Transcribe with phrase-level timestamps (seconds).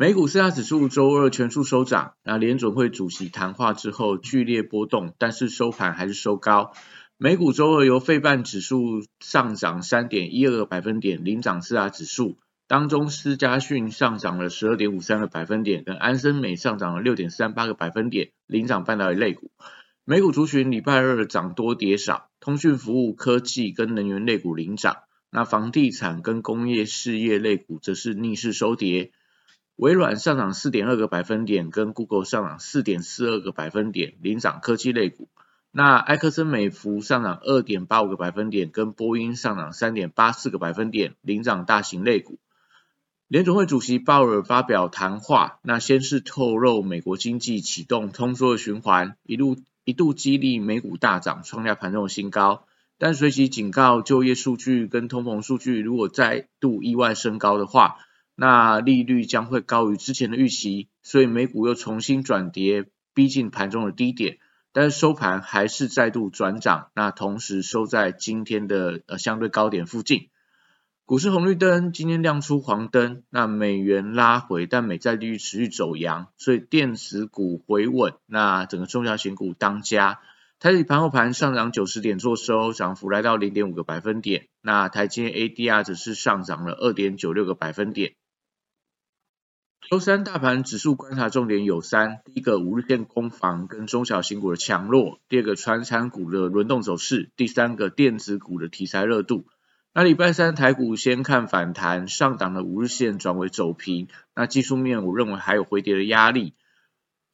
[0.00, 6.72] 美股四大指数周二全数收涨，那联准会主席谈话之后剧烈波动，但是收盘还是收高。
[7.16, 19.50] 美股周二由费半指数上涨三点一二个百分点领涨四大指数，当中思嘉讯上涨了十二点五三个百分点，跟安森美上涨了六点三八个百分点领涨半导体类股。
[20.04, 24.98] 美股族群礼拜二涨多跌少，通讯服务、科技跟能源类股领涨，
[25.32, 29.10] 那房地产跟工业事业类股则是逆势收跌。
[29.78, 35.28] 微软上涨四点二个百分点，跟 Google 上涨四点四二个百分点领涨科技类股。
[35.70, 42.38] 那埃克森美孚上涨二点八五个百分点，跟波音上涨三点八四个百分点领涨大型类股。
[43.28, 49.56] 联总会主席鲍尔发表谈话，那先是透露美国经济启动通缩的循环，一路。
[49.84, 52.66] 一度激励美股大涨，创下盘中的新高，
[52.98, 57.96] 但随即警告就业数据跟通膨数据如果再度意外升高的话，
[58.40, 64.38] 那利率将会高于之前的预期，所以美股又重新转跌，逼近盘中的低点，
[64.72, 70.28] 但是收盘还是再度转涨，那同时收在今天的呃相对高点附近。
[71.04, 80.20] 股市红绿灯今天亮出黄灯，那美元拉回，但美债利率持续走阳，所以电子股回稳，那整个中小型股当家。
[80.60, 84.46] 台指盘后盘上涨九十点做收，涨幅来到零点五个百分点。
[84.62, 88.14] 那台积 ADR 只是上涨了二点九六个百分点。
[89.90, 99.46] 周三大盘指数观察重点有三：第一个五日线攻防跟中小型股的强弱；第二个传产股的轮动走势；第三个电子股的题材热度。
[99.94, 104.08] 那礼拜三台股先看反弹，上档的五日线转为走平。
[104.34, 106.52] 那技术面我认为还有回跌的压力。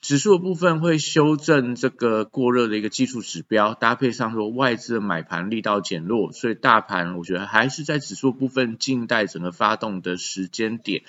[0.00, 11.02] 指数的部分会修正这个过热的一个技术指标，搭配上说外资的买盘力道减弱，所以大盘我觉得还是在指数部分静待整个发动的时间点。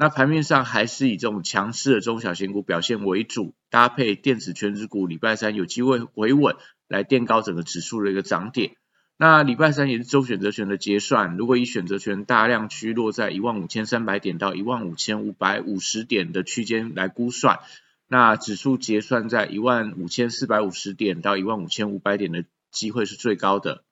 [0.00, 6.56] 那盘面上还是以这种强势的中小型股表现为主，搭配电子全指股，礼拜三有机会回稳，
[6.88, 8.76] 来垫高整个指数的一个涨点。
[9.18, 17.60] 那礼拜三也是周选择权的结算，如果以选择权大量区落在一万五千三百点到一万五千五百五十点的区间来估算，
[18.08, 23.84] 那指数结算在一万五千四百五十点到一万五千五百点的机会是最高的。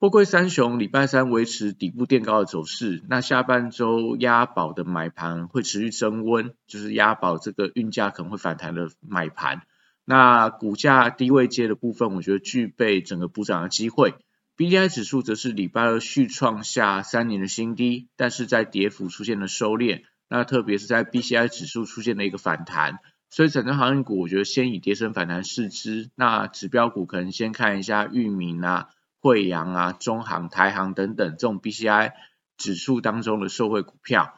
[0.00, 9.62] 货柜三雄礼拜三维持底部垫高的走势，那下半周押宝的买盘会持续升温，就是押宝这个运价可能会反弹的买盘。
[10.04, 14.14] 那股价低位接的部分，我觉得具备整个补涨的机会。
[14.54, 20.02] B D I 指数则是礼拜二续创下三年的新低，但是在跌幅出现了收敛。
[20.28, 26.10] 那特别是在 B C I 指数出现了一个反弹，所以整个航运股我觉得先以跌升反弹试之。
[26.14, 32.14] 那指标股可能先看一下裕民啊、惠阳啊、中航、台航等等这种 B C I
[32.56, 34.34] 指数当中的受惠股票。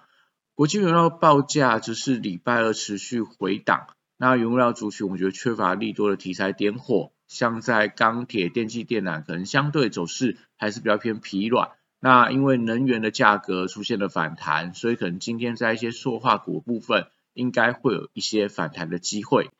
[0.55, 3.87] 国际原料报价则是礼拜二持续回档。
[4.17, 11.71] 那原物料族群，我觉得缺乏利多的题材点火，像在钢铁、电气电缆，可能相对走势还是比较偏疲软。
[11.99, 19.51] 那因为能源的价格出现了反弹，所以可能今天在一些塑化股部分，应该会有一些反弹的机会。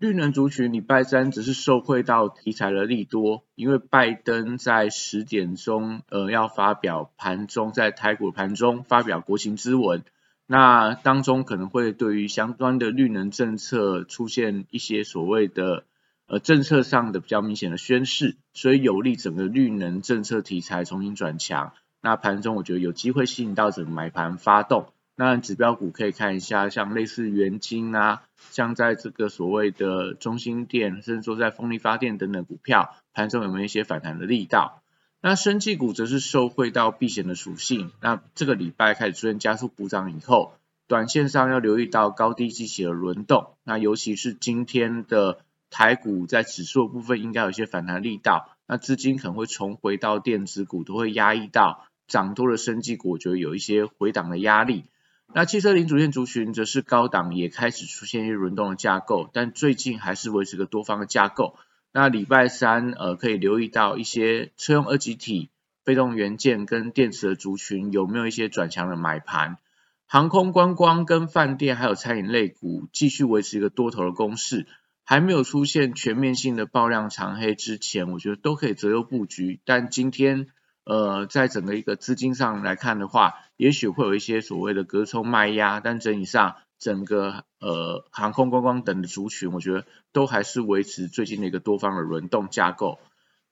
[0.00, 10.04] 绿能族群礼拜三只是受惠到题材的利多，因为拜登在十点钟呃要发表盘中在台股盘中发表国情咨文。
[10.46, 15.84] 那当中可能会对于相关的绿能政策出现一些所谓的
[16.28, 21.72] 呃政策上的比较明显的宣示，所以有利整个绿能政策题材重新转强。
[22.00, 24.86] 那盘中我觉得有机会吸引到整个买盘发动。
[25.20, 28.22] 那指标股可以看一下，像类似元晶啊，
[28.52, 34.80] 像在这个所谓的中心电，甚至说在风力发电等等股票，盘中有没有一些反弹的力道？
[35.20, 40.52] 那生技股则是受惠到避险的属性，那这个礼拜开始出现加速补涨以后，
[40.86, 54.84] 短线上要留意到高低机器的轮动，那尤其是今天的台股在指数部分应该有一些反弹力道，那资金可能会重回到电子股，都会压抑到涨多的生技股，我觉得有一些回档的压力。
[55.34, 61.56] 那汽车零组件族群则是高档也开始出现一些轮动的架构，但最近还是维持个多方的架构。
[61.92, 65.50] 那礼拜三，呃，可以留意到一些车用二级体、
[65.84, 69.58] 被动元件跟电池的族群有没有一些转强的买盘。
[70.06, 74.66] 航空观光跟饭店还有餐饮类股继续维持一个多头的攻势，
[75.04, 79.60] 还没有出现全面性的爆量长黑之前，我觉得都可以择优布局。
[79.66, 80.48] 但今天
[80.88, 92.98] 呃，在整个一个资金上来看的话，也许会有一些所谓的隔冲卖压，但整体上整个呃航空观光等的族群，我觉得都还是维持最近的一个多方的轮动架构。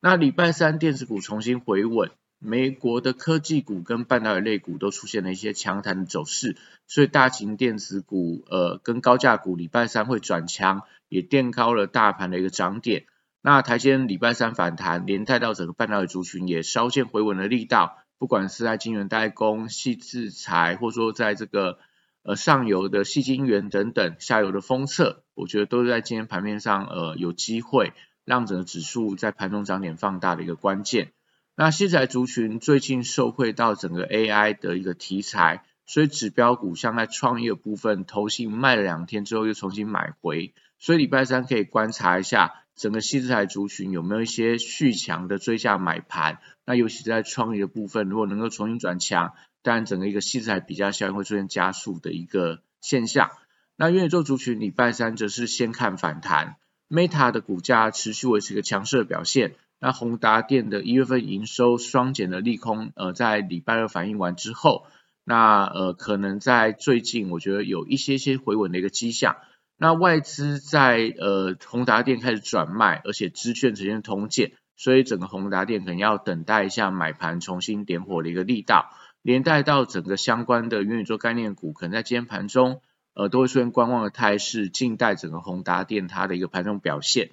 [0.01, 6.57] 那礼拜三电子股重新回稳，美国的科技股跟半导体类股都出现了一些强弹的走势，
[6.87, 13.05] 所以大型电子股呃跟高价股礼拜三会转强，也垫高了大盘的一个涨点。
[13.47, 21.79] 那台间礼拜三反弹，连带到整个半导体族群也稍见回稳的力道，不管是在晶圆代工、细制材，或者说在这个
[22.25, 27.93] 呃上游的细晶圆等等，下游的封测，我觉得都是在今天盘面上呃有机会。
[28.25, 31.13] 让整个指数在盘中涨点放大的一个关键。
[31.55, 46.39] 那西材族群最近受惠到整个 AI 的一个题材，所以指标股像在创业部分，投信卖了两天之后又重新买回，所以礼拜三可以观察一下整个西材族群有没有一些续强的追加买盘。
[46.65, 49.33] 那尤其在创业的部分，如果能够重新转强，
[49.63, 53.31] 当然整个一个西材比较效应会出现加速的一个现象。
[53.77, 56.57] 那元宇宙族群礼拜三则是先看反弹。
[56.89, 64.87] Meta 的股价持续维持一个强势的表现，那宏达电的一月份营收双减的利空，呃，在礼拜二反映完之后，
[65.25, 69.37] 那呃可能在最近我觉得有一些些回稳的一个迹象。
[69.79, 78.91] 那外资在呃宏达电开始转卖，而且资券呈现同减，所以整个宏达电可能要等待一下买盘重新点火的一个力道，
[79.23, 82.81] 连带到整个相关的元宇宙概念股，可能在今天盘中。
[83.19, 87.31] 呃，都会出现观望的态势，静待整个宏达电它的一个盘中表现。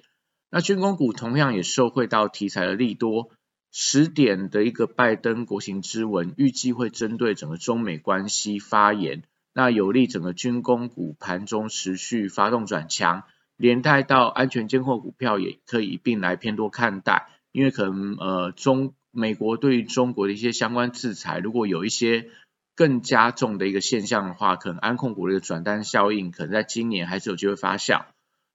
[0.50, 3.28] 那军工股同样也受惠到题材的利多，
[3.70, 9.24] 十点的一个拜登国情之文，预计会针对整个中美关系发言，
[9.54, 13.22] 那有利整个军工股盘中持续发动转强，
[13.56, 22.28] 连带到安全监控股票也可以一并来偏多看待，因为可能呃中美国对于中国的一些相关制裁，如果有一些。
[22.76, 28.06] 更加重的一个现象的话，可能安控股的一个转单效应，可能在今年还是有机会发酵。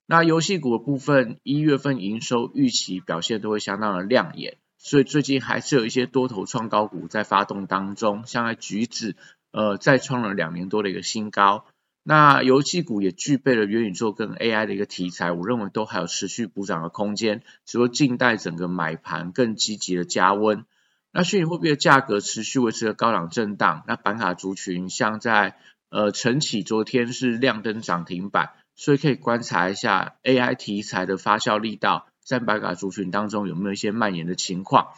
[0.06, 9.16] 那游戏股的部分，一月份营收预期表现都会相当的亮眼，所以最近还是有一些多头创高股在发动当中，像在橘子，
[9.52, 11.66] 呃，再创了两年多的一个新高。
[12.04, 20.66] 那游戏股也具备了元宇宙跟 AI 的一个题材，我认为都还有持续补涨的空间，只不过静待整个买盘更积极的加温。
[21.12, 25.58] 那虚拟货币的价格持续维持着高档震荡，那板卡族群像在
[25.90, 34.90] 呃晨起昨天是亮灯涨停板，所以可以观察一下 AI 题材的发酵力道在板卡族群当中有没有一些蔓延的情况。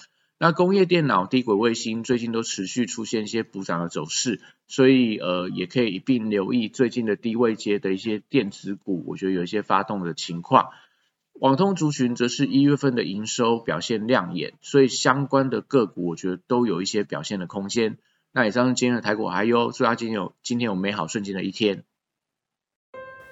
[0.43, 10.69] 那工业电脑、低轨卫星最近都持续出现一些补涨的走势，所以呃也可以一并留意最近的低位阶的一些电子股，我觉得有一些发动的情况。
[11.33, 17.99] 网通族群则是一月份的营收表现亮眼，所以相关的个股我觉得都有一些表现的空间。
[18.31, 21.83] 那以上是今天的台股，还有祝大家今天有今天有美好瞬间的一天。